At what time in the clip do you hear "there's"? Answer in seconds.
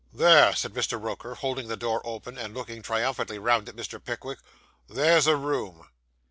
4.89-5.27